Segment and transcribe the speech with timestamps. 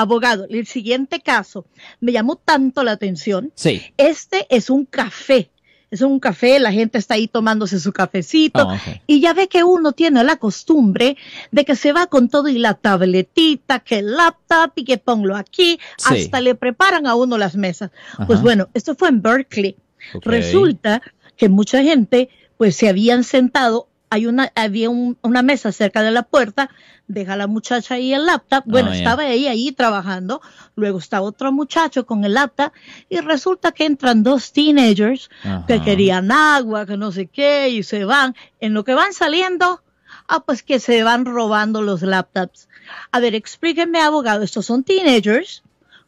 [0.00, 1.66] Abogado, el siguiente caso
[2.00, 3.52] me llamó tanto la atención.
[3.54, 3.82] Sí.
[3.96, 5.50] Este es un café.
[5.90, 9.00] Es un café, la gente está ahí tomándose su cafecito Oh, ok.
[9.06, 11.16] y ya ve que uno tiene la costumbre
[11.50, 15.34] de que se va con todo y la tabletita, que el laptop y que ponlo
[15.34, 16.24] aquí, Sí.
[16.24, 17.90] hasta le preparan a uno las mesas.
[18.26, 19.76] Pues bueno, esto fue en Berkeley.
[20.22, 21.00] Resulta
[21.36, 22.28] que mucha gente
[22.58, 26.70] pues se habían sentado, hay una, había un- una mesa cerca de la puerta,
[27.06, 28.98] deja la muchacha ahí el laptop, bueno, Ah, ya.
[28.98, 30.40] estaba ella ahí trabajando,
[30.76, 32.72] luego está otro muchacho con el laptop
[33.08, 35.30] y resulta que entran dos teenagers
[35.66, 39.82] que querían agua, que no sé qué, y se van, en lo que van saliendo,
[40.26, 42.68] ah, pues que se van robando los laptops.
[43.12, 45.62] A ver, explíquenme, abogado, estos son teenagers,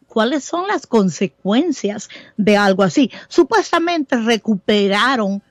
[0.07, 3.11] ¿cuáles son las consecuencias de algo así?
[3.29, 5.43] Supuestamente recuperaron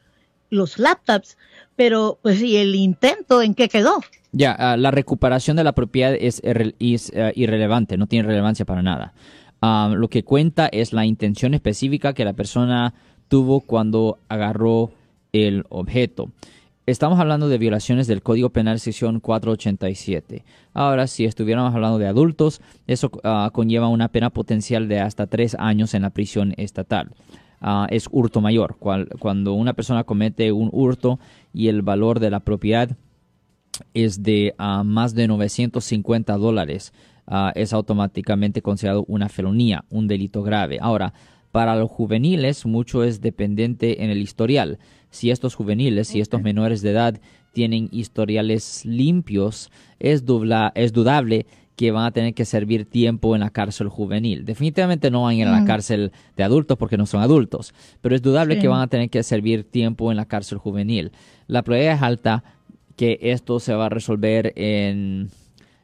[0.49, 1.37] los laptops,
[1.79, 4.01] pero pues y el intento en qué quedó.
[4.33, 6.73] Ya, ah, la recuperación de la propiedad es, eh,
[7.35, 9.13] irrelevante, no tiene relevancia para nada.
[9.61, 12.95] Ah, lo que cuenta es la intención específica que la persona
[13.29, 14.91] tuvo cuando agarró
[15.31, 16.29] el objeto.
[16.85, 20.43] Estamos hablando de violaciones del Código Penal sección 487.
[20.73, 25.55] Ahora, si estuviéramos hablando de adultos, eso ah, conlleva una pena potencial de hasta tres
[25.57, 27.11] años en la prisión estatal.
[27.61, 31.19] Ah, es hurto mayor, cual- cuando una persona comete un hurto
[31.53, 32.95] y el valor de la propiedad
[33.93, 36.93] es de ah, más de 950 dólares,
[37.27, 40.77] ah, es automáticamente considerado una felonía, un delito grave.
[40.81, 41.13] Ahora,
[41.51, 44.77] para los juveniles, mucho es dependiente en el historial.
[45.09, 47.19] Si estos juveniles, si estos menores de edad
[47.53, 51.47] tienen historiales limpios, es, dubla- es dudable
[51.79, 54.43] que van a tener que servir tiempo en la cárcel juvenil.
[54.43, 58.17] Definitivamente no van a ir a la cárcel de adultos porque no son adultos, pero
[58.17, 58.59] es dudable Sí.
[58.59, 61.13] que van a tener que servir tiempo en la cárcel juvenil.
[61.47, 62.43] La probabilidad es alta
[62.97, 65.29] que esto se va a resolver en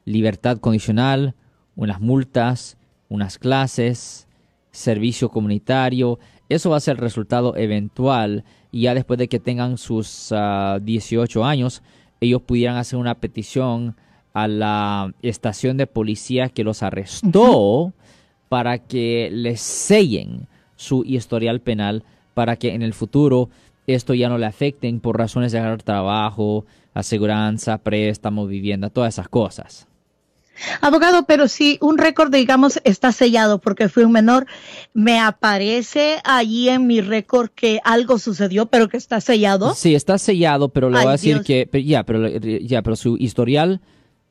[0.04, 1.34] libertad condicional,
[1.78, 2.76] unas multas,
[3.08, 4.28] unas clases,
[4.72, 6.20] servicio comunitario.
[6.50, 10.78] Eso va a ser el resultado eventual y ya después de que tengan sus ah,
[10.84, 11.82] 18 años,
[12.20, 13.96] ellos pudieran hacer una petición
[14.36, 17.94] a la estación de policía que los arrestó
[18.50, 22.04] para que les sellen su historial penal
[22.34, 23.50] para que en el futuro
[23.88, 29.30] esto ya no le afecten por razones de agarrar trabajo, aseguranza, préstamo, vivienda, todas esas
[29.30, 29.88] cosas.
[30.82, 34.48] Abogado, pero si un récord, digamos, está sellado porque fui un menor,
[34.94, 39.74] me aparece allí en mi récord que algo sucedió, pero que está sellado.
[39.76, 41.68] Sí, está sellado, pero le Ay, voy a decir Dios.
[41.72, 43.80] que ya, pero ya, pero su historial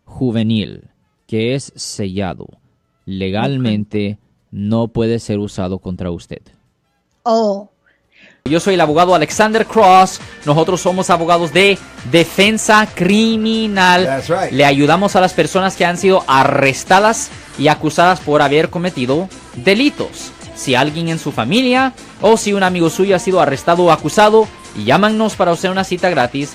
[0.05, 0.91] juvenil,
[1.27, 2.47] que es sellado,
[3.07, 4.19] legalmente
[4.51, 6.43] no puede ser usado contra usted.
[7.25, 7.71] Oh,
[8.45, 10.21] Yo soy el abogado Alexander Cross.
[10.45, 11.79] Nosotros somos abogados de
[12.11, 14.05] defensa criminal.
[14.05, 14.53] That's right.
[14.53, 20.31] Le ayudamos a las personas que han sido arrestadas y acusadas por haber cometido delitos.
[20.55, 24.47] Si alguien en su familia o si un amigo suyo ha sido arrestado o acusado,
[24.85, 26.55] llámanos para hacer una cita gratis.